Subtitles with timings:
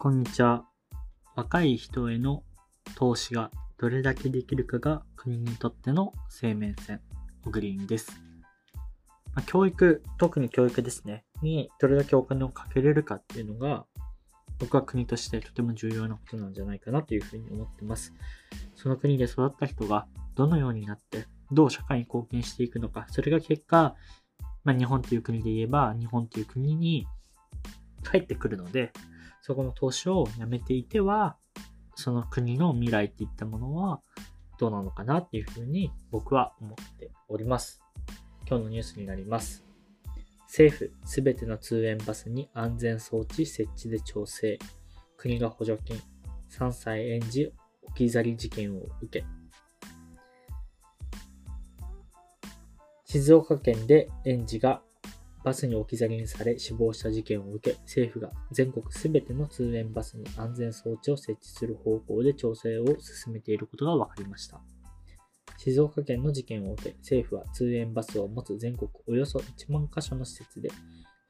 [0.00, 0.64] こんにちは。
[1.34, 2.44] 若い人への
[2.94, 7.00] 投資がどれだけできるかが国にとっての生命線、
[7.44, 8.22] オグリーンです。
[9.34, 13.86] ま、教育、特に教育ですね、にどれだけお金をかけれるかっていうのが、
[14.60, 18.14] 僕は国としてとても重要なことなんじゃないかなというふうに思ってます。
[18.76, 23.96] その国で育った人がどのようになって、どう社会に貢献していくのか、それが結果、
[24.62, 27.08] まあ、日本という国で言えば、日本という国に
[28.08, 28.92] 帰ってくるので、
[29.48, 31.38] そこの投資をやめていては、
[31.94, 34.02] その国の未来っていったものは
[34.58, 37.80] どうなのかなっていうふうに僕は思っております。
[38.46, 39.64] 今日のニュースになります。
[40.48, 44.58] 政府すべての通園バスに安全装置設置で調整。
[45.16, 45.98] 国が補助金。
[46.50, 47.50] 3歳園児
[47.84, 49.24] 置き去り事件を受け。
[53.06, 54.82] 静岡県で園児が
[55.44, 64.60] バスに置き去りにされ死亡した事件を受け、政府が全国すべての通園バスに安全装置を設置する方向で調整を進めていることが分かりました。
[65.56, 70.70] 静岡県の事件を受け、政府は通園バスを持つ全国およそ1万箇所の施設で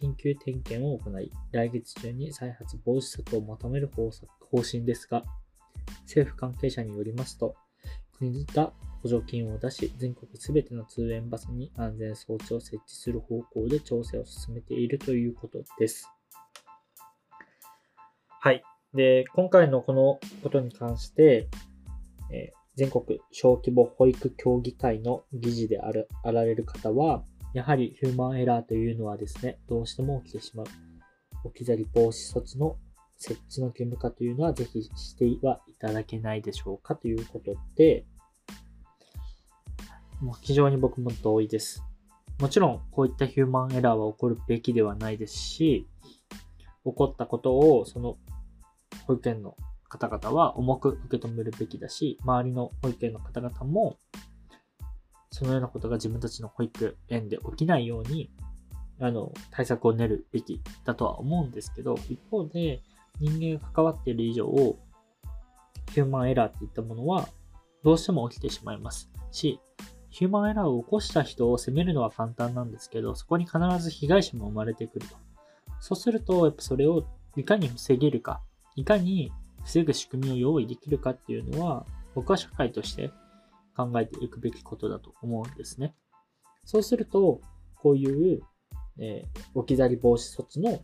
[0.00, 4.10] 緊急点検を行い、来月中に再発防止策をまとめる方
[4.62, 5.24] 針ですが、
[6.02, 7.54] 政府関係者によりますと、
[8.18, 8.72] 国が
[9.04, 16.08] 補助金を出し、全国すべての通園バスに安全装置を設置する方向で調整を進めているということです。
[18.40, 18.62] はい。
[18.94, 21.50] で、今回のこのことに関して、
[22.32, 30.66] えー、全国小規模保育協議会の議事であるあられる方は、やはりヒューマンエラーというのはですね、どうしても起きてしまう。
[31.44, 32.78] 置き去り防止措置の
[33.18, 38.06] 設置の義務化というのはぜひしてはいただけないでしょうかということで、
[40.24, 41.84] もう非常に僕も同意です。
[42.40, 45.86] もちろん、こういったヒューマンエラーは起こるべきではないですし、
[46.84, 48.16] 起こったことを、その
[49.06, 49.54] 保育園の
[49.86, 53.98] 方々は重く受け止めるべきだし、周りの保育園の方々も、
[55.30, 58.30] そのようなことが自分たちの保育園で起きないように、
[59.00, 62.82] あの、対策を練るべきだとは思うんですけど、一方で、
[63.20, 64.46] 人間が関わっている以上、
[65.92, 67.28] ヒューマンエラーっていったものは、
[67.84, 69.60] どうしても起きてしまいますし、
[70.14, 75.16] ヒューマンエラーを起こした人を責めるのは簡単なんですけど、そこに必ず被害者も生まれてくると。
[75.80, 77.04] そうすると、やっぱそれを
[77.34, 78.40] いかに防げるか、
[78.76, 79.32] いかに
[79.64, 83.10] 防ぐ仕組みを用意できるかっていうのは、僕は社会として
[83.76, 85.96] 考えていくべきことだと思うんですね。
[86.64, 87.40] そうすると、
[87.74, 88.40] こういう、
[89.00, 90.80] えー、置き去り防止措置の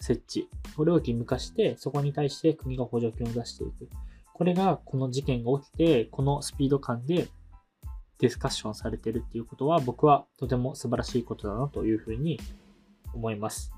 [0.00, 3.88] 設置、これを義務化して、そこに対して国が補助金を出していく。
[4.34, 7.28] これがこの事件が起きて、このスピード感で
[8.22, 12.40] ディスカッションされてるっていうことは僕はとても素晴らしいことだなというふうに
[13.12, 13.72] 思います。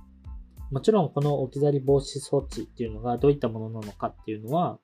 [0.70, 4.78] もちろんこの置き去り防止装置っていうのがどういったものなのかっていうのは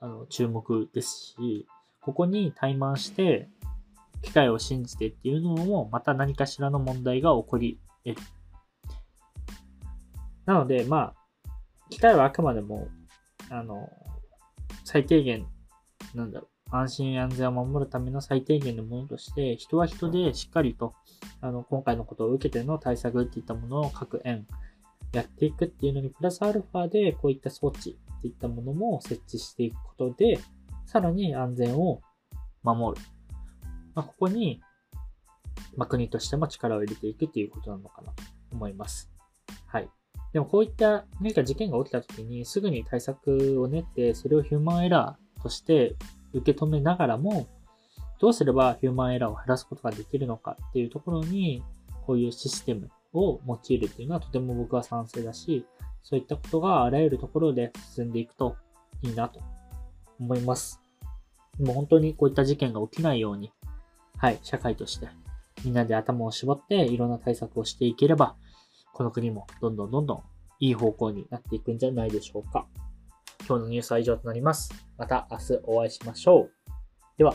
[0.00, 1.66] あの注目ですし、
[2.02, 3.48] ここに怠慢して
[4.20, 8.22] 機械を信じてっていうのもまた何かしらの問題が起こり得る。
[10.44, 11.14] なので、まあ、
[11.88, 12.88] 機械はあくまでも、
[13.50, 13.90] あの、
[14.84, 15.46] 最低限、
[16.14, 20.94] なんだろう、安心安全を守るための最低限のものとして、人は人でしっかりと、
[21.40, 24.46] あの、今回のことを受けての対策っていったものを各園
[25.12, 30.40] やっていくっていうのに、プラスアルファでこういった装置っていったものも設置していくことで、
[30.86, 32.00] さらに安全を
[32.62, 33.06] 守る。
[33.94, 34.60] まあ、ここに、
[35.76, 38.22] まあ、国としても力を入れていくっていうことなのかなと
[38.52, 39.10] 思います。
[39.66, 39.88] はい。
[40.32, 45.96] でもこういった何か事件が起きた時にすぐに対策を練って、それをヒューマンエラーとして
[46.32, 47.46] 受け止めながらも、
[48.18, 51.62] どうすればヒューマンエラーを減らすことができるのかっていうところに、
[52.06, 55.66] こういうシステムを用いるっていうのはとても僕は賛成だし、
[56.02, 58.56] そういったことがあらゆるところで進んでいくと
[59.02, 59.40] いいなと
[60.20, 60.80] 思います。
[61.58, 63.52] もう本当にこういった事件が起きないように、
[64.18, 65.08] はい、社会として
[65.64, 68.36] みんなで頭を絞っていろんな対策をしていければ、
[68.92, 70.22] この国もどんどんどんどん
[70.60, 72.66] いい方向になっていくんじゃないでしょうか。
[73.46, 74.72] 今日のニュースは以上となります。
[74.98, 76.50] また明日お会いしましょう。
[77.16, 77.34] では。